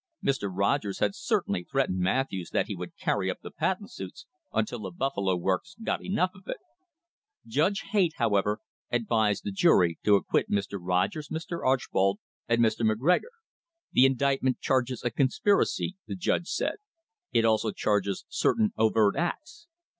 Mr. 0.25 0.49
Rogers 0.51 0.97
had 0.97 1.13
certainly 1.13 1.63
threatened 1.63 1.99
Matthews 1.99 2.49
that 2.49 2.65
he 2.65 2.75
would 2.75 2.97
carry 2.97 3.29
up 3.29 3.41
the 3.43 3.51
patent 3.51 3.91
suits 3.91 4.25
until 4.51 4.79
the 4.79 4.89
Buffalo 4.89 5.35
Works 5.35 5.75
got 5.79 6.03
enough 6.03 6.31
of 6.33 6.47
it. 6.47 6.57
Judge 7.45 7.81
Haight, 7.91 8.13
how 8.15 8.35
ever, 8.35 8.61
advised 8.91 9.43
the 9.43 9.51
jury 9.51 9.99
to 10.03 10.15
acquit 10.15 10.49
Mr. 10.49 10.79
Rogers, 10.81 11.29
Mr. 11.29 11.63
Archbold 11.63 12.17
and 12.47 12.61
Mr. 12.61 12.81
McGregor. 12.83 13.45
"The 13.91 14.07
indictment 14.07 14.59
charges 14.59 15.03
a 15.03 15.11
conspiracy," 15.11 15.97
the 16.07 16.15
judge 16.15 16.47
said. 16.47 16.77
"It 17.31 17.45
also 17.45 17.69
charges 17.71 18.25
certain 18.27 18.73
overt 18.79 19.15
acts. 19.15 19.67